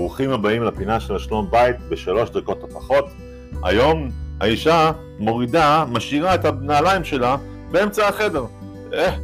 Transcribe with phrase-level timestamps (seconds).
[0.00, 3.04] ברוכים הבאים לפינה של השלום בית בשלוש דקות או פחות.
[3.62, 4.08] היום
[4.40, 7.36] האישה מורידה, משאירה את הנעליים שלה
[7.70, 8.44] באמצע החדר.
[8.92, 9.16] אה,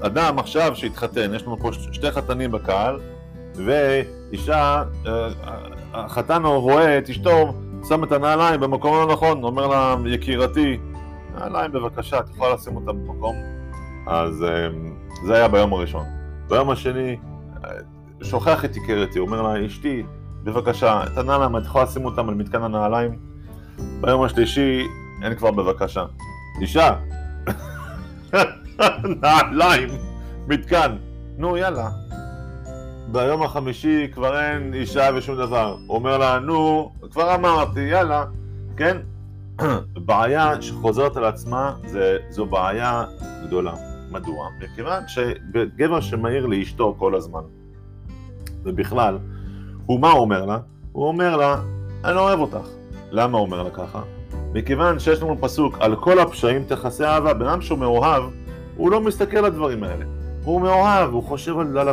[0.00, 3.00] אדם עכשיו שהתחתן, יש לנו פה שתי חתנים בקהל,
[3.54, 5.28] ואישה, אה,
[5.94, 7.54] החתן רואה את אשתו
[7.88, 10.78] שם את הנעליים במקום הלא נכון, אומר לה, יקירתי,
[11.38, 13.36] נעליים בבקשה, את יכולה לשים אותם במקום.
[14.06, 14.68] אז אה,
[15.26, 16.04] זה היה ביום הראשון.
[16.48, 17.16] ביום השני,
[18.22, 20.02] שוכח את יקירתי, אומר לה, אשתי,
[20.44, 23.18] בבקשה, את הנעליים, את יכולה לשים אותם על מתקן הנעליים?
[24.00, 24.86] ביום השלישי,
[25.22, 26.04] אין כבר בבקשה.
[26.60, 26.94] אישה,
[29.22, 29.88] נעליים,
[30.48, 30.96] מתקן,
[31.38, 31.90] נו יאללה.
[33.12, 35.76] ביום החמישי כבר אין אישה ושום דבר.
[35.86, 38.24] הוא אומר לה, נו, כבר אמרתי, יאללה,
[38.76, 38.96] כן?
[40.06, 43.04] בעיה שחוזרת על עצמה, זה, זו בעיה
[43.46, 43.74] גדולה.
[44.10, 44.48] מדוע?
[44.60, 47.40] מכיוון שגבר שמעיר לאשתו כל הזמן,
[48.64, 49.18] ובכלל,
[49.86, 50.58] הוא מה אומר לה?
[50.92, 51.56] הוא אומר לה,
[52.04, 52.68] אני לא אוהב אותך.
[53.10, 54.02] למה הוא אומר לה ככה?
[54.52, 57.34] מכיוון שיש לנו פסוק, על כל הפשעים תכסה אהבה.
[57.34, 58.22] בן אדם שהוא מאוהב,
[58.76, 60.04] הוא לא מסתכל על הדברים האלה.
[60.44, 61.88] הוא מאוהב, הוא חושב על, על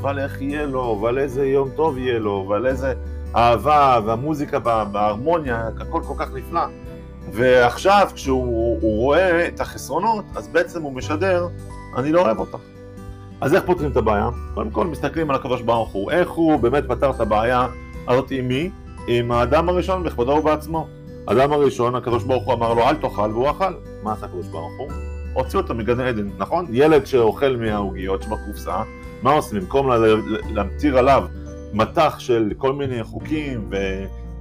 [0.00, 2.94] ועל איך יהיה לו, ועל איזה יום טוב יהיה לו, ועל איזה
[3.36, 4.58] אהבה, והמוזיקה
[4.92, 6.64] בהרמוניה, הכל כל כך נפלא.
[7.32, 11.48] ועכשיו, כשהוא רואה את החסרונות, אז בעצם הוא משדר,
[11.96, 12.58] אני לא אוהב אותך.
[13.42, 14.28] אז איך פותרים את הבעיה?
[14.54, 17.66] קודם כל מסתכלים על הקדוש ברוך הוא, איך הוא באמת פתר את הבעיה
[18.08, 18.70] הזאת עם מי?
[19.06, 20.88] עם האדם הראשון בכבודו ובעצמו.
[21.28, 23.72] האדם הראשון, הקדוש ברוך הוא אמר לו אל תאכל והוא אכל.
[24.02, 24.88] מה עשה הקדוש ברוך הוא?
[25.34, 26.66] הוציא אותו מגן עדן, נכון?
[26.70, 28.82] ילד שאוכל מהעוגיות שבקופסה,
[29.22, 29.60] מה עושים?
[29.60, 29.90] במקום
[30.50, 31.24] להמטיר עליו
[31.72, 33.76] מטח של כל מיני חוקים ו...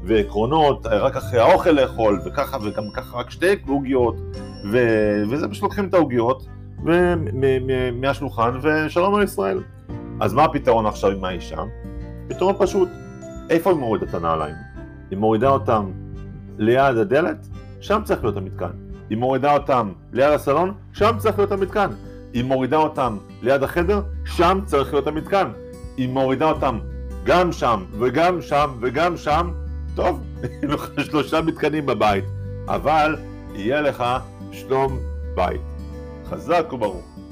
[0.04, 4.16] ועקרונות, רק אחרי האוכל לאכול, וככה וגם ככה רק שתי עוגיות,
[4.72, 4.78] ו...
[5.30, 6.48] וזה פשוט לוקחים את העוגיות
[7.94, 9.60] מהשולחן ושלום על ישראל.
[10.20, 11.62] אז מה הפתרון עכשיו עם האישה?
[12.28, 12.90] פתרון פשוט.
[13.50, 14.56] איפה היא מורידה את הנעליים?
[15.10, 15.92] היא מורידה אותם
[16.58, 17.48] ליד הדלת?
[17.82, 18.72] שם צריך להיות המתקן.
[19.10, 20.74] היא מורידה אותם ליד הסלון?
[20.94, 21.90] שם צריך להיות המתקן.
[22.34, 24.02] היא מורידה אותם ליד החדר?
[24.26, 25.48] שם צריך להיות המתקן.
[25.98, 26.80] היא מורידה אותם
[27.24, 29.52] גם שם וגם שם וגם שם?
[29.96, 32.24] טוב, יהיו לך שלושה מתקנים בבית,
[32.68, 33.16] אבל
[33.54, 34.04] יהיה לך
[34.52, 34.98] שלום
[35.36, 35.71] בית.
[36.32, 37.31] חזק וברוך.